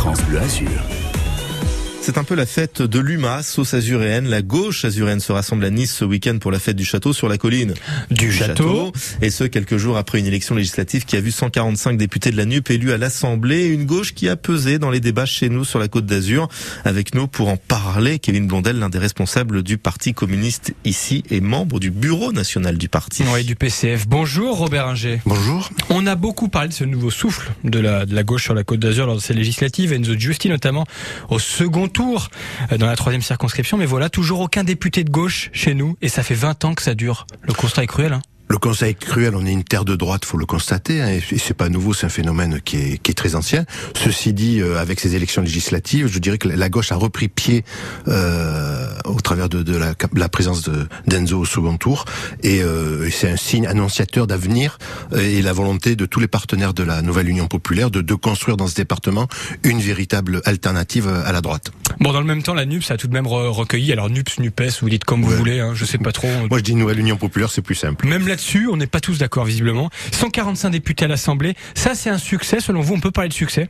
France 0.00 0.22
Bleu 0.22 0.38
Azur. 0.38 1.09
C'est 2.02 2.16
un 2.16 2.24
peu 2.24 2.34
la 2.34 2.46
fête 2.46 2.80
de 2.80 2.98
l'UMA, 2.98 3.42
sauce 3.42 3.74
azuréenne. 3.74 4.26
La 4.26 4.40
gauche 4.40 4.86
azuréenne 4.86 5.20
se 5.20 5.32
rassemble 5.32 5.66
à 5.66 5.70
Nice 5.70 5.92
ce 5.92 6.06
week-end 6.06 6.38
pour 6.40 6.50
la 6.50 6.58
fête 6.58 6.74
du 6.74 6.84
château 6.86 7.12
sur 7.12 7.28
la 7.28 7.36
colline 7.36 7.74
du, 8.10 8.32
château. 8.32 8.90
Et 9.20 9.28
ce, 9.28 9.44
quelques 9.44 9.76
jours 9.76 9.98
après 9.98 10.18
une 10.18 10.24
élection 10.24 10.54
législative 10.54 11.04
qui 11.04 11.16
a 11.16 11.20
vu 11.20 11.30
145 11.30 11.98
députés 11.98 12.30
de 12.30 12.38
la 12.38 12.46
NUP 12.46 12.70
élus 12.70 12.92
à 12.92 12.96
l'Assemblée. 12.96 13.66
Une 13.66 13.84
gauche 13.84 14.14
qui 14.14 14.30
a 14.30 14.36
pesé 14.36 14.78
dans 14.78 14.90
les 14.90 15.00
débats 15.00 15.26
chez 15.26 15.50
nous 15.50 15.66
sur 15.66 15.78
la 15.78 15.88
côte 15.88 16.06
d'Azur. 16.06 16.48
Avec 16.86 17.14
nous 17.14 17.28
pour 17.28 17.48
en 17.50 17.58
parler, 17.58 18.18
Kevin 18.18 18.46
Blondel, 18.46 18.78
l'un 18.78 18.88
des 18.88 18.98
responsables 18.98 19.62
du 19.62 19.76
Parti 19.76 20.14
communiste 20.14 20.72
ici 20.86 21.22
et 21.30 21.42
membre 21.42 21.80
du 21.80 21.90
bureau 21.90 22.32
national 22.32 22.78
du 22.78 22.88
parti. 22.88 23.24
Oui, 23.30 23.44
du 23.44 23.56
PCF. 23.56 24.08
Bonjour 24.08 24.56
Robert 24.56 24.88
Inger. 24.88 25.20
Bonjour. 25.26 25.68
On 25.90 26.06
a 26.06 26.14
beaucoup 26.14 26.48
parlé 26.48 26.68
de 26.68 26.74
ce 26.74 26.84
nouveau 26.84 27.10
souffle 27.10 27.52
de 27.62 27.78
la, 27.78 28.06
de 28.06 28.14
la 28.14 28.22
gauche 28.22 28.44
sur 28.44 28.54
la 28.54 28.64
côte 28.64 28.80
d'Azur 28.80 29.04
lors 29.04 29.16
de 29.16 29.20
ces 29.20 29.34
législatives. 29.34 29.92
Enzo 29.92 30.14
Giusti 30.14 30.48
notamment 30.48 30.86
au 31.28 31.38
second 31.38 31.89
tour 31.90 32.28
euh, 32.72 32.78
dans 32.78 32.86
la 32.86 32.96
troisième 32.96 33.22
circonscription. 33.22 33.76
Mais 33.76 33.86
voilà, 33.86 34.08
toujours 34.08 34.40
aucun 34.40 34.64
député 34.64 35.04
de 35.04 35.10
gauche 35.10 35.50
chez 35.52 35.74
nous. 35.74 35.96
Et 36.00 36.08
ça 36.08 36.22
fait 36.22 36.34
20 36.34 36.64
ans 36.64 36.74
que 36.74 36.82
ça 36.82 36.94
dure. 36.94 37.26
Le 37.42 37.52
constat 37.52 37.84
est 37.84 37.86
cruel. 37.86 38.12
Hein 38.12 38.22
le 38.50 38.58
Conseil 38.58 38.96
cruel, 38.96 39.36
on 39.36 39.46
est 39.46 39.52
une 39.52 39.62
terre 39.62 39.84
de 39.84 39.94
droite, 39.94 40.24
faut 40.24 40.36
le 40.36 40.44
constater, 40.44 41.00
hein, 41.00 41.08
et 41.08 41.38
c'est 41.38 41.54
pas 41.54 41.68
nouveau, 41.68 41.94
c'est 41.94 42.06
un 42.06 42.10
phénomène 42.10 42.60
qui 42.60 42.78
est, 42.78 42.98
qui 42.98 43.12
est, 43.12 43.14
très 43.14 43.36
ancien. 43.36 43.64
Ceci 43.94 44.32
dit, 44.32 44.60
euh, 44.60 44.76
avec 44.80 44.98
ces 44.98 45.14
élections 45.14 45.40
législatives, 45.40 46.08
je 46.08 46.18
dirais 46.18 46.36
que 46.36 46.48
la 46.48 46.68
gauche 46.68 46.90
a 46.90 46.96
repris 46.96 47.28
pied 47.28 47.64
euh, 48.08 48.88
au 49.04 49.20
travers 49.20 49.48
de, 49.48 49.62
de 49.62 49.76
la, 49.76 49.94
la, 50.14 50.28
présence 50.28 50.62
de 50.62 50.88
d'Enzo 51.06 51.38
au 51.38 51.44
second 51.44 51.76
tour, 51.76 52.06
et 52.42 52.60
euh, 52.60 53.08
c'est 53.10 53.30
un 53.30 53.36
signe 53.36 53.68
annonciateur 53.68 54.26
d'avenir 54.26 54.78
euh, 55.12 55.20
et 55.20 55.42
la 55.42 55.52
volonté 55.52 55.94
de 55.94 56.04
tous 56.04 56.18
les 56.18 56.28
partenaires 56.28 56.74
de 56.74 56.82
la 56.82 57.02
nouvelle 57.02 57.28
Union 57.28 57.46
populaire 57.46 57.92
de, 57.92 58.00
de 58.00 58.14
construire 58.14 58.56
dans 58.56 58.66
ce 58.66 58.74
département 58.74 59.28
une 59.62 59.78
véritable 59.78 60.42
alternative 60.44 61.06
à 61.06 61.30
la 61.30 61.40
droite. 61.40 61.70
Bon, 62.00 62.12
dans 62.12 62.20
le 62.20 62.26
même 62.26 62.42
temps, 62.42 62.54
la 62.54 62.66
NUPS 62.66 62.90
a 62.90 62.96
tout 62.96 63.06
de 63.06 63.12
même 63.12 63.28
recueilli, 63.28 63.92
alors 63.92 64.10
NUPS, 64.10 64.40
NUPES, 64.40 64.80
vous 64.80 64.90
dites 64.90 65.04
comme 65.04 65.22
vous 65.22 65.30
voulez, 65.30 65.60
hein, 65.60 65.72
je 65.74 65.84
sais 65.84 65.98
pas 65.98 66.10
trop. 66.10 66.28
Moi 66.48 66.58
je 66.58 66.64
dis 66.64 66.74
nouvelle 66.74 66.98
Union 66.98 67.16
populaire, 67.16 67.50
c'est 67.52 67.62
plus 67.62 67.76
simple. 67.76 68.08
Même 68.08 68.26
on 68.70 68.76
n'est 68.76 68.86
pas 68.86 69.00
tous 69.00 69.18
d'accord 69.18 69.44
visiblement. 69.44 69.90
145 70.12 70.70
députés 70.70 71.04
à 71.04 71.08
l'Assemblée, 71.08 71.54
ça 71.74 71.94
c'est 71.94 72.10
un 72.10 72.18
succès 72.18 72.60
selon 72.60 72.80
vous, 72.80 72.94
on 72.94 73.00
peut 73.00 73.10
parler 73.10 73.28
de 73.28 73.34
succès? 73.34 73.68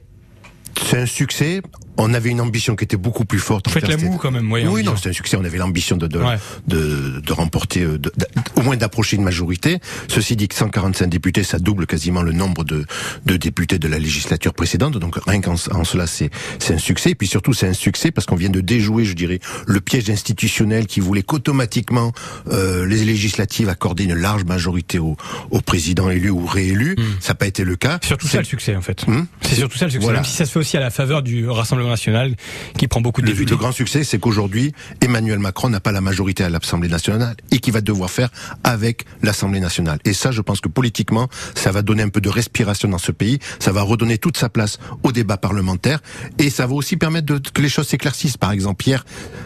C'est 0.82 0.98
un 0.98 1.06
succès 1.06 1.62
on 2.00 2.14
avait 2.14 2.30
une 2.30 2.40
ambition 2.40 2.76
qui 2.76 2.84
était 2.84 2.96
beaucoup 2.96 3.24
plus 3.24 3.38
forte. 3.38 3.68
Faites 3.68 3.86
la 3.86 3.96
moue 3.96 4.16
quand 4.16 4.30
même. 4.30 4.50
Oui, 4.50 4.64
oui 4.66 4.82
non, 4.82 4.94
c'est 4.96 5.10
un 5.10 5.12
succès. 5.12 5.36
On 5.36 5.44
avait 5.44 5.58
l'ambition 5.58 5.96
de 5.96 6.06
de, 6.06 6.20
de, 6.66 7.20
de, 7.20 7.32
remporter, 7.32 7.82
euh, 7.82 7.98
de, 7.98 8.10
au 8.56 8.62
moins 8.62 8.76
d'approcher 8.76 9.16
une 9.16 9.22
majorité. 9.22 9.78
Ceci 10.08 10.34
dit 10.34 10.48
que 10.48 10.54
145 10.54 11.06
députés, 11.06 11.44
ça 11.44 11.58
double 11.58 11.86
quasiment 11.86 12.22
le 12.22 12.32
nombre 12.32 12.64
de, 12.64 12.84
de 13.26 13.36
députés 13.36 13.78
de 13.78 13.88
la 13.88 13.98
législature 13.98 14.54
précédente. 14.54 14.96
Donc 14.98 15.16
rien 15.26 15.40
qu'en 15.40 15.54
en 15.72 15.84
cela, 15.84 16.06
c'est 16.06 16.30
c'est 16.58 16.74
un 16.74 16.78
succès. 16.78 17.10
Et 17.10 17.14
puis 17.14 17.26
surtout, 17.28 17.52
c'est 17.52 17.68
un 17.68 17.74
succès 17.74 18.10
parce 18.10 18.26
qu'on 18.26 18.36
vient 18.36 18.50
de 18.50 18.60
déjouer, 18.60 19.04
je 19.04 19.14
dirais, 19.14 19.40
le 19.66 19.80
piège 19.80 20.10
institutionnel 20.10 20.86
qui 20.86 21.00
voulait 21.00 21.22
qu'automatiquement 21.22 22.12
euh, 22.48 22.86
les 22.86 23.04
législatives 23.04 23.68
accordaient 23.68 24.04
une 24.04 24.14
large 24.14 24.44
majorité 24.44 24.98
au, 24.98 25.16
au 25.50 25.60
président 25.60 26.10
élu 26.10 26.30
ou 26.30 26.46
réélu. 26.46 26.96
Hmm. 26.98 27.20
Ça 27.20 27.30
n'a 27.30 27.34
pas 27.36 27.46
été 27.46 27.64
le 27.64 27.76
cas. 27.76 27.98
C'est 28.02 28.08
surtout 28.08 28.28
ça 28.28 28.38
le 28.38 28.44
succès 28.44 28.74
en 28.74 28.82
fait. 28.82 29.06
Hmm 29.06 29.26
c'est 29.42 29.56
surtout 29.56 29.78
ça 29.78 29.86
le 29.86 29.90
succès. 29.90 30.12
Même 30.12 30.24
si 30.24 30.36
ça 30.36 30.46
se 30.46 30.52
fait 30.52 30.58
aussi 30.58 30.76
à 30.76 30.80
la 30.80 30.90
faveur 30.90 31.22
du 31.22 31.48
Rassemblement 31.48 31.89
national 31.90 32.34
qui 32.78 32.88
prend 32.88 33.00
beaucoup 33.00 33.22
de 33.22 33.30
le, 33.30 33.44
le 33.44 33.56
grand 33.56 33.72
succès, 33.72 34.04
c'est 34.04 34.18
qu'aujourd'hui, 34.18 34.72
Emmanuel 35.00 35.38
Macron 35.38 35.68
n'a 35.68 35.80
pas 35.80 35.92
la 35.92 36.00
majorité 36.00 36.44
à 36.44 36.48
l'Assemblée 36.48 36.88
nationale 36.88 37.36
et 37.50 37.58
qui 37.58 37.70
va 37.70 37.80
devoir 37.80 38.10
faire 38.10 38.30
avec 38.64 39.04
l'Assemblée 39.22 39.60
nationale. 39.60 39.98
Et 40.04 40.12
ça, 40.12 40.30
je 40.30 40.40
pense 40.40 40.60
que 40.60 40.68
politiquement, 40.68 41.28
ça 41.54 41.72
va 41.72 41.82
donner 41.82 42.02
un 42.02 42.08
peu 42.08 42.20
de 42.20 42.28
respiration 42.28 42.88
dans 42.88 42.98
ce 42.98 43.12
pays, 43.12 43.38
ça 43.58 43.72
va 43.72 43.82
redonner 43.82 44.18
toute 44.18 44.36
sa 44.36 44.48
place 44.48 44.78
au 45.02 45.12
débat 45.12 45.36
parlementaire 45.36 46.00
et 46.38 46.50
ça 46.50 46.66
va 46.66 46.74
aussi 46.74 46.96
permettre 46.96 47.26
de, 47.26 47.38
que 47.38 47.62
les 47.62 47.68
choses 47.68 47.88
s'éclaircissent. 47.88 48.36
Par 48.36 48.52
exemple, 48.52 48.86
hier, 48.86 49.04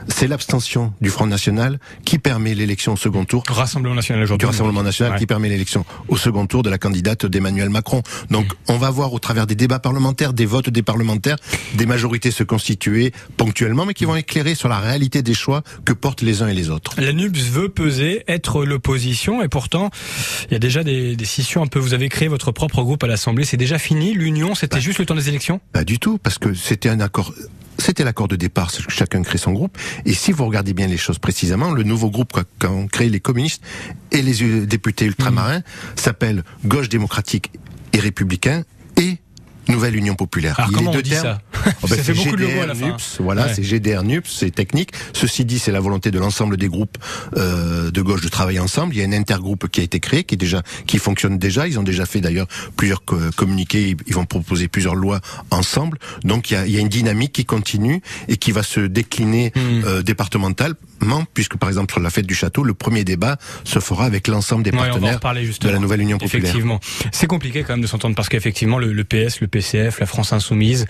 c'est 0.08 0.26
l'abstention 0.26 0.92
du 1.00 1.10
Front 1.10 1.26
National 1.26 1.78
qui 2.04 2.18
permet 2.18 2.54
l'élection 2.54 2.94
au 2.94 2.96
second 2.96 3.24
tour. 3.24 3.42
Rassemblement 3.48 3.94
national 3.94 4.22
aujourd'hui. 4.22 4.46
Du 4.46 4.50
Rassemblement 4.50 4.82
national 4.82 5.18
qui 5.18 5.26
permet 5.26 5.48
l'élection 5.48 5.84
au 6.08 6.16
second 6.16 6.46
tour 6.46 6.62
de 6.62 6.70
la 6.70 6.78
candidate 6.78 7.26
d'Emmanuel 7.26 7.70
Macron. 7.70 8.02
Donc, 8.30 8.46
on 8.68 8.78
va 8.78 8.90
voir 8.90 9.12
au 9.12 9.18
travers 9.18 9.46
des 9.46 9.54
débats 9.54 9.78
parlementaires, 9.78 10.32
des 10.32 10.46
votes 10.46 10.70
des 10.70 10.82
parlementaires, 10.82 11.36
des 11.74 11.86
majorités 11.86 12.30
se 12.34 12.44
constituer 12.44 13.12
ponctuellement, 13.36 13.86
mais 13.86 13.94
qui 13.94 14.04
vont 14.04 14.16
éclairer 14.16 14.54
sur 14.54 14.68
la 14.68 14.78
réalité 14.78 15.22
des 15.22 15.34
choix 15.34 15.62
que 15.84 15.92
portent 15.92 16.22
les 16.22 16.42
uns 16.42 16.48
et 16.48 16.54
les 16.54 16.70
autres. 16.70 16.92
La 16.98 17.12
NUPS 17.12 17.48
veut 17.50 17.68
peser, 17.68 18.24
être 18.28 18.64
l'opposition, 18.64 19.42
et 19.42 19.48
pourtant, 19.48 19.90
il 20.48 20.52
y 20.52 20.56
a 20.56 20.58
déjà 20.58 20.84
des, 20.84 21.16
des 21.16 21.24
scissions 21.24 21.62
un 21.62 21.66
peu. 21.66 21.78
Vous 21.78 21.94
avez 21.94 22.08
créé 22.08 22.28
votre 22.28 22.52
propre 22.52 22.82
groupe 22.82 23.02
à 23.04 23.06
l'Assemblée, 23.06 23.44
c'est 23.44 23.56
déjà 23.56 23.78
fini. 23.78 24.12
L'union, 24.12 24.54
c'était 24.54 24.76
bah, 24.76 24.80
juste 24.80 24.98
le 24.98 25.06
temps 25.06 25.14
des 25.14 25.28
élections? 25.28 25.60
Pas 25.72 25.84
du 25.84 25.98
tout, 25.98 26.18
parce 26.18 26.38
que 26.38 26.54
c'était 26.54 26.88
un 26.88 27.00
accord 27.00 27.32
c'était 27.78 28.04
l'accord 28.04 28.28
de 28.28 28.36
départ, 28.36 28.70
chacun 28.88 29.22
crée 29.22 29.36
son 29.36 29.52
groupe. 29.52 29.76
Et 30.04 30.14
si 30.14 30.30
vous 30.30 30.46
regardez 30.46 30.74
bien 30.74 30.86
les 30.86 30.96
choses 30.96 31.18
précisément, 31.18 31.72
le 31.72 31.82
nouveau 31.82 32.08
groupe 32.08 32.32
qu'ont 32.58 32.86
créé 32.86 33.08
les 33.08 33.20
communistes 33.20 33.62
et 34.12 34.22
les 34.22 34.64
députés 34.64 35.06
ultramarins 35.06 35.58
mmh. 35.58 35.62
s'appelle 35.96 36.44
Gauche 36.64 36.88
démocratique 36.88 37.50
et 37.92 37.98
républicain 37.98 38.62
et 38.96 39.18
Nouvelle 39.68 39.96
Union 39.96 40.14
populaire. 40.14 40.58
Alors 40.58 40.72
comment 40.72 40.92
on 40.92 41.00
dit 41.00 41.14
ça? 41.14 41.40
oh 41.82 41.86
ben, 41.88 41.96
Ça 41.96 42.02
fait 42.02 42.12
beaucoup 42.12 42.36
GDR, 42.36 42.58
de 42.58 42.62
à 42.62 42.66
la 42.66 42.74
fin. 42.74 42.88
NUPS, 42.88 43.16
voilà, 43.20 43.52
c'est 43.52 43.62
GDR 43.62 44.02
NUPS, 44.02 44.28
c'est 44.28 44.50
technique. 44.50 44.92
Ceci 45.12 45.44
dit, 45.44 45.58
c'est 45.58 45.72
la 45.72 45.80
volonté 45.80 46.10
de 46.10 46.18
l'ensemble 46.18 46.56
des 46.56 46.68
groupes 46.68 46.98
euh, 47.36 47.90
de 47.90 48.02
gauche 48.02 48.22
de 48.22 48.28
travailler 48.28 48.60
ensemble. 48.60 48.94
Il 48.94 49.00
y 49.00 49.04
a 49.04 49.06
un 49.06 49.12
intergroupe 49.12 49.68
qui 49.68 49.80
a 49.80 49.84
été 49.84 50.00
créé, 50.00 50.24
qui 50.24 50.34
est 50.34 50.38
déjà, 50.38 50.62
qui 50.86 50.98
fonctionne 50.98 51.38
déjà. 51.38 51.66
Ils 51.66 51.78
ont 51.78 51.82
déjà 51.82 52.06
fait 52.06 52.20
d'ailleurs 52.20 52.46
plusieurs 52.76 53.02
communiqués. 53.36 53.96
Ils 54.06 54.14
vont 54.14 54.26
proposer 54.26 54.68
plusieurs 54.68 54.94
lois 54.94 55.20
ensemble. 55.50 55.98
Donc 56.24 56.50
il 56.50 56.54
y 56.54 56.56
a, 56.56 56.66
il 56.66 56.72
y 56.72 56.76
a 56.76 56.80
une 56.80 56.88
dynamique 56.88 57.32
qui 57.32 57.44
continue 57.44 58.00
et 58.28 58.36
qui 58.36 58.52
va 58.52 58.62
se 58.62 58.80
décliner 58.80 59.52
hmm. 59.54 59.84
euh, 59.84 60.02
départemental 60.02 60.74
puisque 61.32 61.56
par 61.56 61.68
exemple 61.68 61.92
sur 61.92 62.00
la 62.00 62.10
fête 62.10 62.26
du 62.26 62.34
château, 62.34 62.64
le 62.64 62.74
premier 62.74 63.04
débat 63.04 63.36
se 63.64 63.78
fera 63.78 64.04
avec 64.04 64.28
l'ensemble 64.28 64.62
des 64.62 64.72
partenaires 64.72 65.20
de 65.20 65.68
la 65.68 65.78
nouvelle 65.78 66.00
Union 66.00 66.18
populaire. 66.18 66.44
Effectivement, 66.44 66.80
c'est 67.12 67.26
compliqué 67.26 67.62
quand 67.62 67.74
même 67.74 67.82
de 67.82 67.86
s'entendre 67.86 68.14
parce 68.14 68.28
qu'effectivement 68.28 68.78
le, 68.78 69.04
PS, 69.04 69.40
le 69.40 69.48
PCF, 69.48 70.00
la 70.00 70.06
France 70.06 70.32
insoumise, 70.32 70.86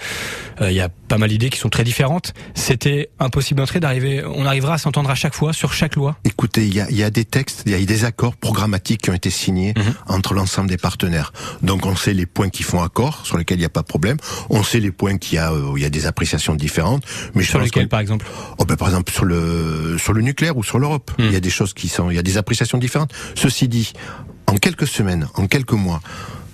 euh, 0.60 0.63
il 0.70 0.76
y 0.76 0.80
a 0.80 0.88
pas 0.88 1.19
mal 1.19 1.28
d'idées 1.28 1.50
qui 1.50 1.58
sont 1.58 1.69
très 1.69 1.84
différentes. 1.84 2.34
C'était 2.54 3.10
impossible 3.19 3.58
d'entrer, 3.58 3.80
d'arriver. 3.80 4.25
On 4.25 4.47
arrivera 4.47 4.75
à 4.75 4.78
s'entendre 4.78 5.10
à 5.10 5.14
chaque 5.14 5.34
fois 5.34 5.52
sur 5.52 5.72
chaque 5.72 5.97
loi. 5.97 6.16
Écoutez, 6.25 6.66
il 6.66 6.75
y 6.75 6.80
a, 6.80 6.91
y 6.91 7.02
a, 7.02 7.10
des 7.10 7.25
textes, 7.25 7.62
il 7.66 7.72
y 7.72 7.75
a 7.75 7.84
des 7.84 8.04
accords 8.04 8.36
programmatiques 8.36 9.02
qui 9.02 9.10
ont 9.10 9.14
été 9.14 9.30
signés 9.30 9.75
mhm. 9.76 9.94
entre 10.08 10.34
l'ensemble 10.34 10.69
des 10.69 10.76
partenaires. 10.76 11.32
Donc 11.62 11.86
on 11.86 11.97
sait 11.97 12.14
les 12.14 12.26
points 12.26 12.48
qui 12.48 12.62
font 12.62 12.82
accord, 12.82 13.25
sur 13.25 13.36
lesquels 13.36 13.58
il 13.58 13.60
n'y 13.62 13.66
a 13.66 13.70
pas 13.70 13.82
de 13.82 13.86
problème. 13.86 14.16
On 14.50 14.62
sait 14.62 14.80
les 14.80 14.92
points 14.92 15.19
qui 15.19 15.38
a, 15.38 15.52
où 15.52 15.76
il 15.76 15.82
y 15.82 15.86
a 15.86 15.91
des 15.91 16.06
appréciations 16.06 16.54
différentes. 16.54 17.04
Mais 17.34 17.42
sur 17.42 17.60
lesquels, 17.60 17.88
par 17.88 18.00
exemple? 18.00 18.26
Oh 18.58 18.64
ben, 18.64 18.76
par 18.76 18.88
exemple 18.88 19.12
sur 19.12 19.25
le 19.25 19.96
sur 19.98 20.12
le 20.12 20.22
nucléaire 20.22 20.56
ou 20.56 20.64
sur 20.64 20.78
l'Europe. 20.78 21.10
Hmm. 21.19 21.25
Il 21.25 21.32
y 21.32 21.36
a 21.36 21.41
des 21.41 21.50
choses 21.50 21.75
qui 21.75 21.88
sont, 21.88 22.10
il 22.10 22.16
y 22.16 22.19
a 22.19 22.22
des 22.22 22.36
appréciations 22.36 22.78
différentes. 22.78 23.12
Ceci 23.34 23.69
dit, 23.69 23.92
en 24.46 24.56
quelques 24.56 24.86
semaines, 24.86 25.28
en 25.34 25.46
quelques 25.46 25.72
mois, 25.72 26.00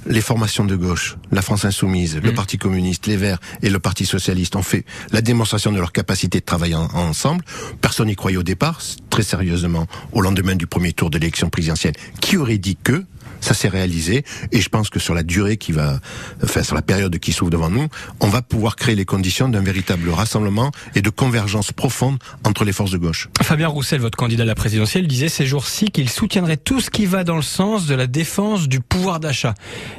les 0.07 0.21
formations 0.21 0.65
de 0.65 0.77
gauche, 0.77 1.17
la 1.31 1.43
France 1.43 1.65
insoumise, 1.65 2.17
le 2.17 2.33
hmm. 2.33 2.35
Parti 2.35 2.59
communiste, 2.59 3.07
les 3.07 3.17
Verts 3.17 3.41
et 3.63 3.71
le 3.71 3.79
Parti 3.79 4.07
socialiste 4.07 4.57
ont 4.57 4.63
fait 4.63 4.85
la 5.13 5.21
démonstration 5.21 5.73
de 5.73 5.79
leur 5.79 5.93
capacité 5.93 6.41
de 6.41 6.45
travailler 6.45 6.75
ensemble. 6.75 7.45
Personne 7.81 8.07
n'y 8.09 8.17
croyait 8.17 8.37
au 8.37 8.43
départ, 8.43 8.81
très 9.11 9.23
sérieusement, 9.23 9.87
au 10.13 10.21
lendemain 10.21 10.55
du 10.55 10.67
premier 10.67 10.93
tour 10.93 11.11
de 11.11 11.19
l'élection 11.19 11.51
présidentielle. 11.51 11.95
Qui 12.21 12.37
aurait 12.37 12.59
dit 12.59 12.77
que 12.83 13.05
ça 13.41 13.55
s'est 13.55 13.69
réalisé 13.69 14.25
et 14.53 14.61
je 14.61 14.69
pense 14.69 14.91
que 14.91 14.99
sur 14.99 15.15
la 15.15 15.23
durée 15.23 15.57
qui 15.57 15.73
va, 15.73 16.01
enfin 16.43 16.63
sur 16.63 16.75
la 16.75 16.83
période 16.83 17.19
qui 17.19 17.33
s'ouvre 17.33 17.51
devant 17.51 17.71
nous, 17.71 17.89
on 18.21 18.29
va 18.29 18.43
pouvoir 18.43 18.77
créer 18.77 18.95
les 18.95 19.05
conditions 19.05 19.49
d'un 19.49 19.63
véritable 19.63 20.09
rassemblement 20.11 20.71
et 20.95 21.03
de 21.03 21.11
convergence 21.11 21.73
profonde 21.73 22.19
entre 22.45 22.65
les 22.65 22.73
forces 22.73 22.91
de 22.91 22.99
gauche. 22.99 23.29
Fabien 23.43 23.69
Roussel, 23.69 24.01
votre 24.01 24.17
candidat 24.17 24.45
à 24.45 24.47
la 24.47 24.55
présidentielle, 24.55 25.07
disait 25.07 25.29
ces 25.29 25.47
jours-ci 25.47 25.87
qu'il 25.87 26.09
soutiendrait 26.09 26.57
tout 26.57 26.81
ce 26.81 26.91
qui 26.91 27.07
va 27.07 27.25
dans 27.25 27.37
le 27.37 27.43
sens 27.43 27.87
de 27.87 27.95
la 27.95 28.07
défense 28.07 28.69
du 28.69 28.81
pouvoir 28.81 29.21
d'achat. 29.21 29.55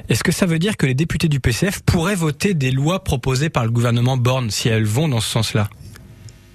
Est-ce 0.09 0.23
que 0.23 0.31
ça 0.31 0.46
veut 0.46 0.59
dire 0.59 0.78
que 0.78 0.85
les 0.85 0.94
députés 0.94 1.28
du 1.28 1.40
PCF 1.40 1.81
pourraient 1.81 2.16
voter 2.16 2.53
des 2.53 2.72
lois 2.72 3.03
proposées 3.03 3.50
par 3.50 3.63
le 3.66 3.72
gouvernement 3.72 4.18
Borne 4.18 4.50
si 4.52 4.69
elles 4.69 4.85
vont 4.85 5.08
dans 5.08 5.22
ce 5.22 5.29
sens-là? 5.29 5.70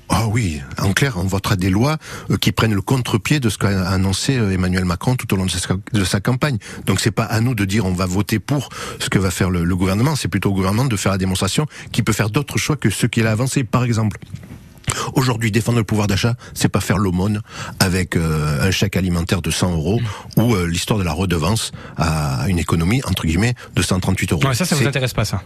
Ah 0.08 0.26
oui, 0.29 0.61
en 0.79 0.93
clair, 0.93 1.17
on 1.17 1.25
votera 1.25 1.56
des 1.56 1.70
lois 1.70 1.97
euh, 2.31 2.37
qui 2.37 2.53
prennent 2.53 2.75
le 2.75 2.82
contre-pied 2.82 3.41
de 3.41 3.49
ce 3.49 3.58
qu'a 3.58 3.88
annoncé 3.88 4.37
euh, 4.37 4.53
Emmanuel 4.53 4.85
Macron 4.85 5.17
tout 5.17 5.32
au 5.35 5.37
long 5.37 5.47
de 5.47 6.05
sa, 6.05 6.20
campagne. 6.20 6.58
Donc 6.87 7.00
c'est 7.00 7.11
pas 7.11 7.25
à 7.25 7.41
nous 7.41 7.55
de 7.55 7.64
dire 7.64 7.87
on 7.87 7.93
va 7.93 8.06
voter 8.06 8.38
pour 8.38 8.69
ce 9.00 9.11
que 9.11 9.19
va 9.19 9.31
faire 9.31 9.50
le, 9.50 9.76
gouvernement, 9.76 10.17
c'est 10.17 10.29
plutôt 10.29 10.50
au 10.50 10.55
gouvernement 10.55 10.85
de 10.85 10.97
faire 10.97 11.12
la 11.12 11.19
démonstration 11.19 11.67
qu'il 11.93 12.05
peut 12.05 12.12
faire 12.12 12.31
d'autres 12.31 12.56
choix 12.56 12.76
que 12.76 12.88
ceux 12.88 13.08
qu'il 13.08 13.26
a 13.26 13.32
avancés. 13.32 13.64
Par 13.64 13.85
exemple, 13.85 14.19
Aujourd'hui, 15.14 15.50
défendre 15.50 15.79
le 15.79 15.85
pouvoir 15.85 16.06
d'achat, 16.06 16.37
c'est 16.55 16.69
pas 16.69 16.81
faire 16.81 16.97
l'aumône 16.97 17.43
avec 17.81 18.17
euh, 18.17 18.67
un 18.67 18.70
chèque 18.70 18.97
alimentaire 18.97 19.43
de 19.43 19.50
100 19.50 19.73
euros 19.73 20.00
ou 20.37 20.55
l'histoire 20.64 20.99
de 20.99 21.05
la 21.05 21.12
redevance 21.12 21.73
à 21.97 22.44
une 22.49 22.61
économie 22.61 23.03
entre 23.05 23.26
guillemets 23.26 23.55
de 23.75 23.82
138 23.82 24.32
euros. 24.32 24.55
ça, 24.55 24.64
ça 24.64 24.76
vous 24.76 24.87
intéresse 24.87 25.12
pas 25.12 25.25
ça? 25.25 25.43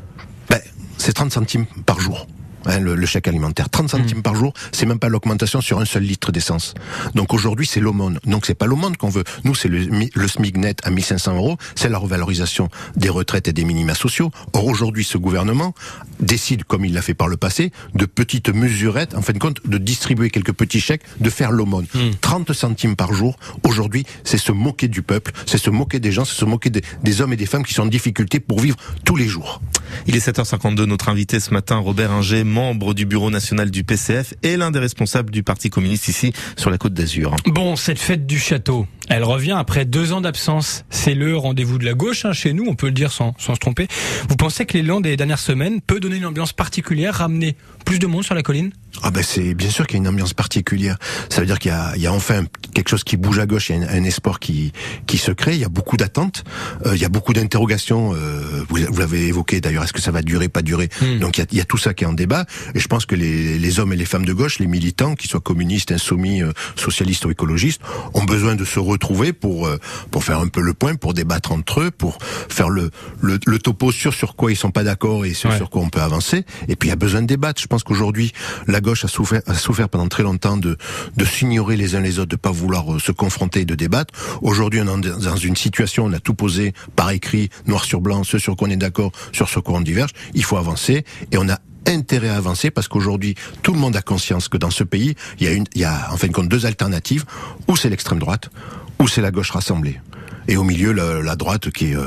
Ben, 0.50 0.60
C'est 0.98 1.14
30 1.14 1.32
centimes 1.32 1.64
par 1.86 1.98
jour. 2.00 2.26
Hein, 2.66 2.80
le, 2.80 3.06
chèque 3.06 3.28
alimentaire. 3.28 3.68
30 3.68 3.90
centimes 3.90 4.18
mmh. 4.18 4.22
par 4.22 4.34
jour, 4.34 4.52
c'est 4.72 4.86
même 4.86 4.98
pas 4.98 5.08
l'augmentation 5.08 5.60
sur 5.60 5.80
un 5.80 5.84
seul 5.84 6.02
litre 6.02 6.32
d'essence. 6.32 6.74
Donc 7.14 7.34
aujourd'hui, 7.34 7.66
c'est 7.66 7.80
l'aumône. 7.80 8.18
Donc 8.24 8.46
c'est 8.46 8.54
pas 8.54 8.66
l'aumône 8.66 8.96
qu'on 8.96 9.08
veut. 9.08 9.24
Nous, 9.44 9.54
c'est 9.54 9.68
le, 9.68 9.86
le 10.14 10.28
SMIC 10.28 10.56
net 10.56 10.80
à 10.84 10.90
1500 10.90 11.36
euros, 11.36 11.56
c'est 11.74 11.88
la 11.88 11.98
revalorisation 11.98 12.68
des 12.96 13.08
retraites 13.08 13.48
et 13.48 13.52
des 13.52 13.64
minima 13.64 13.94
sociaux. 13.94 14.30
Or 14.52 14.66
aujourd'hui, 14.66 15.04
ce 15.04 15.18
gouvernement 15.18 15.74
décide, 16.20 16.64
comme 16.64 16.84
il 16.84 16.94
l'a 16.94 17.02
fait 17.02 17.14
par 17.14 17.28
le 17.28 17.36
passé, 17.36 17.72
de 17.94 18.06
petites 18.06 18.50
mesurettes, 18.50 19.14
en 19.14 19.22
fin 19.22 19.32
de 19.32 19.38
compte, 19.38 19.66
de 19.66 19.78
distribuer 19.78 20.30
quelques 20.30 20.52
petits 20.52 20.80
chèques, 20.80 21.02
de 21.20 21.30
faire 21.30 21.50
l'aumône. 21.50 21.86
30 22.20 22.50
mmh. 22.50 22.54
centimes 22.54 22.96
par 22.96 23.12
jour, 23.12 23.38
aujourd'hui, 23.64 24.04
c'est 24.24 24.38
se 24.38 24.52
moquer 24.52 24.88
du 24.88 25.02
peuple, 25.02 25.32
c'est 25.46 25.58
se 25.58 25.70
moquer 25.70 26.00
des 26.00 26.12
gens, 26.12 26.24
c'est 26.24 26.36
se 26.36 26.44
moquer 26.44 26.70
des, 26.70 26.82
des 27.02 27.20
hommes 27.20 27.32
et 27.32 27.36
des 27.36 27.46
femmes 27.46 27.64
qui 27.64 27.74
sont 27.74 27.82
en 27.82 27.86
difficulté 27.86 28.40
pour 28.40 28.60
vivre 28.60 28.76
tous 29.04 29.16
les 29.16 29.26
jours. 29.26 29.60
Il 30.06 30.16
est 30.16 30.26
7h52, 30.26 30.84
notre 30.84 31.08
invité 31.08 31.40
ce 31.40 31.52
matin, 31.52 31.76
Robert 31.76 32.12
Inger, 32.12 32.44
membre 32.44 32.94
du 32.94 33.06
bureau 33.06 33.30
national 33.30 33.70
du 33.70 33.84
PCF 33.84 34.34
et 34.42 34.56
l'un 34.56 34.70
des 34.70 34.78
responsables 34.78 35.30
du 35.30 35.42
Parti 35.42 35.70
communiste 35.70 36.08
ici 36.08 36.32
sur 36.56 36.70
la 36.70 36.78
Côte 36.78 36.94
d'Azur. 36.94 37.36
Bon, 37.46 37.76
cette 37.76 37.98
fête 37.98 38.26
du 38.26 38.38
château, 38.38 38.86
elle 39.08 39.24
revient 39.24 39.56
après 39.58 39.84
deux 39.84 40.12
ans 40.12 40.20
d'absence. 40.20 40.84
C'est 40.90 41.14
le 41.14 41.36
rendez-vous 41.36 41.78
de 41.78 41.84
la 41.84 41.94
gauche 41.94 42.24
hein, 42.24 42.32
chez 42.32 42.52
nous, 42.52 42.64
on 42.68 42.74
peut 42.74 42.86
le 42.86 42.92
dire 42.92 43.12
sans, 43.12 43.34
sans 43.38 43.54
se 43.54 43.60
tromper. 43.60 43.88
Vous 44.28 44.36
pensez 44.36 44.66
que 44.66 44.76
l'élan 44.76 45.00
des 45.00 45.16
dernières 45.16 45.38
semaines 45.38 45.80
peut 45.80 46.00
donner 46.00 46.16
une 46.16 46.26
ambiance 46.26 46.52
particulière, 46.52 47.14
ramener 47.14 47.56
plus 47.84 47.98
de 47.98 48.06
monde 48.06 48.24
sur 48.24 48.34
la 48.34 48.42
colline? 48.42 48.72
Ah 49.02 49.10
ben 49.10 49.22
c'est 49.22 49.54
bien 49.54 49.70
sûr 49.70 49.86
qu'il 49.86 49.96
y 49.96 50.00
a 50.00 50.02
une 50.02 50.08
ambiance 50.08 50.34
particulière. 50.34 50.96
Ça 51.28 51.40
veut 51.40 51.46
dire 51.46 51.58
qu'il 51.58 51.72
y, 51.96 52.00
y 52.00 52.06
a, 52.06 52.12
enfin 52.12 52.44
quelque 52.74 52.88
chose 52.88 53.04
qui 53.04 53.16
bouge 53.16 53.38
à 53.38 53.46
gauche, 53.46 53.70
il 53.70 53.80
y 53.80 53.84
a 53.84 53.90
un, 53.90 54.04
espoir 54.04 54.40
qui 54.40 54.72
qui 55.06 55.18
se 55.18 55.30
crée. 55.30 55.54
Il 55.54 55.60
y 55.60 55.64
a 55.64 55.68
beaucoup 55.68 55.96
d'attentes, 55.96 56.44
euh, 56.86 56.94
il 56.94 57.00
y 57.00 57.04
a 57.04 57.08
beaucoup 57.08 57.32
d'interrogations. 57.32 58.14
Euh, 58.14 58.64
vous, 58.68 58.78
vous 58.88 58.98
l'avez 58.98 59.26
évoqué 59.26 59.60
d'ailleurs. 59.60 59.84
Est-ce 59.84 59.92
que 59.92 60.00
ça 60.00 60.10
va 60.10 60.22
durer, 60.22 60.48
pas 60.48 60.62
durer 60.62 60.88
hmm. 61.00 61.18
Donc 61.18 61.38
il 61.38 61.40
y, 61.40 61.44
a, 61.44 61.46
il 61.52 61.58
y, 61.58 61.60
a, 61.60 61.64
tout 61.64 61.78
ça 61.78 61.94
qui 61.94 62.04
est 62.04 62.06
en 62.06 62.12
débat. 62.12 62.46
Et 62.74 62.80
je 62.80 62.88
pense 62.88 63.06
que 63.06 63.14
les, 63.14 63.58
les 63.58 63.80
hommes 63.80 63.92
et 63.92 63.96
les 63.96 64.04
femmes 64.04 64.24
de 64.24 64.32
gauche, 64.32 64.58
les 64.58 64.66
militants, 64.66 65.14
qu'ils 65.14 65.30
soient 65.30 65.40
communistes, 65.40 65.92
insoumis, 65.92 66.42
euh, 66.42 66.52
socialistes 66.76 67.24
ou 67.24 67.30
écologistes, 67.30 67.80
ont 68.14 68.24
besoin 68.24 68.54
de 68.54 68.64
se 68.64 68.78
retrouver 68.78 69.32
pour 69.32 69.66
euh, 69.66 69.78
pour 70.10 70.24
faire 70.24 70.40
un 70.40 70.48
peu 70.48 70.60
le 70.60 70.74
point, 70.74 70.94
pour 70.94 71.14
débattre 71.14 71.52
entre 71.52 71.80
eux, 71.80 71.90
pour 71.90 72.18
faire 72.22 72.68
le 72.68 72.90
le, 73.20 73.38
le 73.46 73.58
topo 73.58 73.92
sur 73.92 74.14
sur 74.14 74.36
quoi 74.36 74.52
ils 74.52 74.56
sont 74.56 74.70
pas 74.70 74.84
d'accord 74.84 75.24
et 75.24 75.34
sur, 75.34 75.52
sur 75.54 75.70
quoi 75.70 75.82
on 75.82 75.88
peut 75.88 76.02
avancer. 76.02 76.44
Et 76.68 76.76
puis 76.76 76.88
il 76.88 76.90
y 76.90 76.92
a 76.92 76.96
besoin 76.96 77.22
de 77.22 77.26
débattre. 77.26 77.60
Je 77.60 77.66
pense 77.66 77.82
qu'aujourd'hui 77.82 78.32
la 78.66 78.79
la 78.80 78.82
gauche 78.82 79.04
a 79.04 79.08
souffert, 79.08 79.88
pendant 79.90 80.08
très 80.08 80.22
longtemps 80.22 80.56
de, 80.56 80.78
de 81.14 81.24
s'ignorer 81.26 81.76
les 81.76 81.96
uns 81.96 82.00
les 82.00 82.18
autres, 82.18 82.30
de 82.30 82.36
pas 82.36 82.50
vouloir 82.50 82.94
euh, 82.94 82.98
se 82.98 83.12
confronter 83.12 83.60
et 83.60 83.64
de 83.66 83.74
débattre. 83.74 84.14
Aujourd'hui, 84.40 84.80
on 84.82 85.02
est 85.02 85.22
dans 85.22 85.36
une 85.36 85.54
situation, 85.54 86.06
on 86.06 86.12
a 86.14 86.18
tout 86.18 86.32
posé 86.32 86.72
par 86.96 87.10
écrit, 87.10 87.50
noir 87.66 87.84
sur 87.84 88.00
blanc, 88.00 88.24
ce 88.24 88.38
sur 88.38 88.56
quoi 88.56 88.68
on 88.68 88.70
est 88.70 88.78
d'accord, 88.78 89.12
sur 89.32 89.50
ce 89.50 89.60
quoi 89.60 89.74
on 89.76 89.80
diverge. 89.82 90.12
Il 90.32 90.44
faut 90.44 90.56
avancer 90.56 91.04
et 91.30 91.36
on 91.36 91.46
a 91.50 91.58
intérêt 91.86 92.30
à 92.30 92.36
avancer 92.36 92.70
parce 92.70 92.88
qu'aujourd'hui 92.88 93.34
tout 93.62 93.74
le 93.74 93.78
monde 93.78 93.96
a 93.96 94.02
conscience 94.02 94.48
que 94.48 94.58
dans 94.58 94.70
ce 94.70 94.84
pays 94.84 95.14
il 95.38 95.46
y 95.46 95.48
a 95.48 95.52
une, 95.52 95.64
il 95.74 95.80
y 95.80 95.84
a 95.84 96.08
en 96.12 96.16
fin 96.18 96.28
de 96.28 96.32
compte 96.32 96.48
deux 96.48 96.66
alternatives 96.66 97.24
ou 97.68 97.76
c'est 97.76 97.88
l'extrême 97.88 98.18
droite 98.18 98.50
ou 98.98 99.08
c'est 99.08 99.22
la 99.22 99.30
gauche 99.30 99.50
rassemblée 99.50 99.98
et 100.46 100.58
au 100.58 100.62
milieu 100.62 100.92
la, 100.92 101.36
droite 101.36 101.70
qui, 101.70 101.94
euh, 101.96 102.04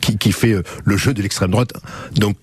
qui 0.00 0.30
fait 0.30 0.52
euh, 0.52 0.62
le 0.84 0.96
jeu 0.96 1.12
de 1.12 1.22
l'extrême 1.22 1.50
droite 1.50 1.72
donc 2.14 2.36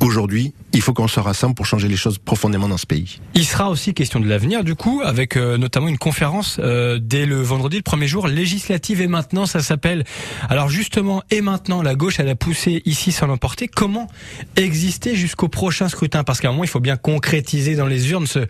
aujourd'hui, 0.00 0.54
il 0.74 0.82
faut 0.82 0.92
qu'on 0.92 1.08
se 1.08 1.20
rassemble 1.20 1.54
pour 1.54 1.66
changer 1.66 1.88
les 1.88 1.96
choses 1.96 2.18
profondément 2.18 2.68
dans 2.68 2.76
ce 2.76 2.86
pays. 2.86 3.20
Il 3.34 3.44
sera 3.44 3.70
aussi 3.70 3.94
question 3.94 4.18
de 4.18 4.28
l'avenir, 4.28 4.64
du 4.64 4.74
coup, 4.74 5.02
avec 5.04 5.36
euh, 5.36 5.56
notamment 5.56 5.88
une 5.88 5.98
conférence 5.98 6.56
euh, 6.58 6.98
dès 7.00 7.26
le 7.26 7.40
vendredi, 7.40 7.76
le 7.76 7.82
premier 7.82 8.08
jour, 8.08 8.26
législative 8.26 9.00
et 9.00 9.06
maintenant, 9.06 9.46
ça 9.46 9.60
s'appelle. 9.60 10.04
Alors 10.48 10.68
justement, 10.68 11.22
et 11.30 11.40
maintenant, 11.40 11.80
la 11.80 11.94
gauche, 11.94 12.18
elle 12.18 12.28
a 12.28 12.34
poussé 12.34 12.82
ici 12.84 13.12
sans 13.12 13.26
l'emporter. 13.26 13.68
Comment 13.68 14.08
exister 14.56 15.14
jusqu'au 15.14 15.48
prochain 15.48 15.88
scrutin? 15.88 16.24
Parce 16.24 16.40
qu'à 16.40 16.48
un 16.48 16.52
moment, 16.52 16.64
il 16.64 16.70
faut 16.70 16.80
bien 16.80 16.96
concrétiser 16.96 17.76
dans 17.76 17.86
les 17.86 18.10
urnes 18.10 18.26
ce, 18.26 18.40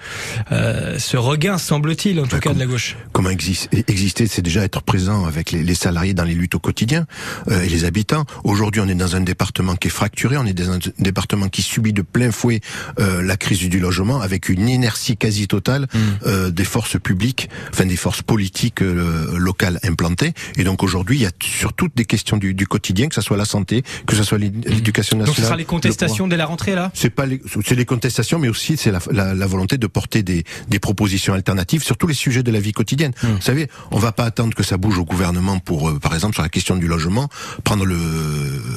euh, 0.50 0.98
ce 0.98 1.18
regain, 1.18 1.58
semble-t-il, 1.58 2.18
en 2.20 2.26
tout 2.26 2.38
cas, 2.38 2.54
de 2.54 2.58
la 2.58 2.66
gauche. 2.66 2.96
Comment 3.12 3.30
exister 3.30 4.26
C'est 4.26 4.42
déjà 4.42 4.64
être 4.64 4.82
présent 4.82 5.26
avec 5.26 5.52
les, 5.52 5.62
les, 5.62 5.74
salariés 5.74 6.14
dans 6.14 6.24
les 6.24 6.34
luttes 6.34 6.54
au 6.54 6.58
quotidien 6.58 7.06
et 7.50 7.68
les 7.68 7.84
habitants. 7.84 8.24
Aujourd'hui, 8.44 8.80
on 8.80 8.88
est 8.88 8.94
dans 8.94 9.16
un 9.16 9.20
département 9.20 9.76
qui 9.76 9.88
est 9.88 9.90
fracturé, 9.90 10.38
on 10.38 10.46
est 10.46 10.54
dans 10.54 10.70
un 10.70 10.78
département 10.98 11.48
qui 11.48 11.60
subit 11.60 11.92
de 11.92 12.02
plein 12.14 12.30
fouet 12.30 12.60
euh, 13.00 13.22
la 13.22 13.36
crise 13.36 13.58
du 13.68 13.80
logement 13.80 14.20
avec 14.20 14.48
une 14.48 14.68
inertie 14.68 15.16
quasi 15.16 15.48
totale 15.48 15.82
mm. 15.82 15.98
euh, 16.26 16.50
des 16.50 16.64
forces 16.64 16.98
publiques, 16.98 17.50
enfin 17.72 17.84
des 17.84 17.96
forces 17.96 18.22
politiques 18.22 18.82
euh, 18.82 19.36
locales 19.36 19.80
implantées. 19.82 20.32
Et 20.56 20.64
donc 20.64 20.82
aujourd'hui, 20.82 21.18
il 21.18 21.22
y 21.22 21.26
a 21.26 21.32
sur 21.42 21.72
toutes 21.72 21.96
des 21.96 22.04
questions 22.04 22.36
du, 22.36 22.54
du, 22.54 22.66
quotidien, 22.66 23.08
que 23.08 23.14
ce 23.14 23.20
soit 23.20 23.36
la 23.36 23.44
santé, 23.44 23.82
que 24.06 24.14
ce 24.14 24.22
soit 24.22 24.38
l'éducation 24.38 25.18
nationale. 25.18 25.26
Donc 25.26 25.36
ce 25.36 25.42
sera 25.42 25.56
les 25.56 25.64
contestations 25.64 26.28
dès 26.28 26.36
la 26.36 26.46
rentrée 26.46 26.74
là? 26.74 26.90
C'est 26.94 27.10
pas 27.10 27.26
les, 27.26 27.42
c'est 27.64 27.74
les 27.74 27.84
contestations, 27.84 28.38
mais 28.38 28.48
aussi 28.48 28.76
c'est 28.76 28.92
la, 28.92 29.00
la, 29.10 29.34
la, 29.34 29.46
volonté 29.46 29.76
de 29.76 29.86
porter 29.88 30.22
des, 30.22 30.44
des 30.68 30.78
propositions 30.78 31.34
alternatives 31.34 31.82
sur 31.82 31.96
tous 31.96 32.06
les 32.06 32.14
sujets 32.14 32.44
de 32.44 32.52
la 32.52 32.60
vie 32.60 32.72
quotidienne. 32.72 33.12
Mm. 33.22 33.26
Vous 33.26 33.42
savez, 33.42 33.68
on 33.90 33.98
va 33.98 34.12
pas 34.12 34.24
attendre 34.24 34.54
que 34.54 34.62
ça 34.62 34.76
bouge 34.76 34.98
au 34.98 35.04
gouvernement 35.04 35.58
pour, 35.58 35.90
euh, 35.90 35.98
par 35.98 36.14
exemple, 36.14 36.34
sur 36.34 36.44
la 36.44 36.48
question 36.48 36.76
du 36.76 36.86
logement, 36.86 37.28
prendre 37.64 37.84
le, 37.84 37.98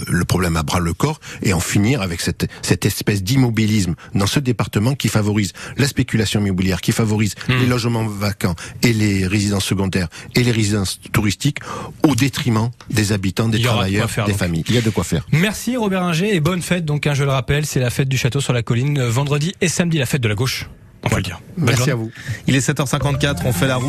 le 0.08 0.26
problème 0.26 0.58
à 0.58 0.64
bras 0.64 0.80
le 0.80 0.94
corps 0.94 1.20
et 1.44 1.54
en 1.54 1.60
finir 1.60 2.02
avec 2.02 2.20
cette 2.20 2.48
cette, 2.62 2.86
espèce 2.86 3.24
d'immobilisme 3.28 3.96
dans 4.16 4.26
ce 4.26 4.40
département 4.40 4.96
qui 4.96 5.10
favorise 5.10 5.52
la 5.78 5.88
spéculation 5.88 6.40
immobilière, 6.42 6.82
qui 6.82 6.92
favorise 6.92 7.36
hmm. 7.48 7.54
les 7.60 7.66
logements 7.68 8.08
vacants 8.08 8.56
et 8.82 8.94
les 8.94 9.28
résidences 9.28 9.66
secondaires 9.66 10.08
et 10.36 10.44
les 10.44 10.52
résidences 10.52 11.00
touristiques 11.12 11.60
au 12.08 12.16
détriment 12.16 12.70
des 12.90 13.12
habitants, 13.12 13.50
des 13.50 13.62
travailleurs, 13.62 14.10
des 14.26 14.34
familles. 14.34 14.64
Il 14.70 14.76
y 14.76 14.78
a 14.78 14.82
de 14.82 14.90
quoi 14.90 15.04
faire. 15.04 15.26
Merci 15.32 15.76
Robert 15.78 16.04
Inger 16.04 16.34
et 16.34 16.40
bonne 16.40 16.62
fête. 16.62 16.86
Donc, 16.86 17.06
hein, 17.06 17.14
je 17.14 17.24
le 17.24 17.32
rappelle, 17.32 17.66
c'est 17.66 17.80
la 17.80 17.90
fête 17.90 18.10
du 18.10 18.18
château 18.18 18.40
sur 18.40 18.54
la 18.54 18.64
colline 18.64 19.04
vendredi 19.04 19.54
et 19.62 19.68
samedi, 19.68 19.98
la 19.98 20.06
fête 20.06 20.22
de 20.22 20.28
la 20.28 20.36
gauche. 20.36 20.70
On 21.04 21.10
va 21.10 21.18
le 21.18 21.24
dire. 21.24 21.40
Merci 21.58 21.92
à 21.92 21.96
vous. 21.96 22.12
Il 22.48 22.56
est 22.56 22.68
7h54, 22.68 23.42
on 23.46 23.54
fait 23.54 23.68
la 23.68 23.78
route. 23.78 23.86